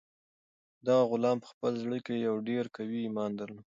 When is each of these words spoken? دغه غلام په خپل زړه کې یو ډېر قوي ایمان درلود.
دغه 0.85 1.03
غلام 1.11 1.37
په 1.43 1.47
خپل 1.53 1.71
زړه 1.83 1.97
کې 2.05 2.23
یو 2.27 2.35
ډېر 2.49 2.63
قوي 2.75 2.99
ایمان 3.03 3.31
درلود. 3.35 3.59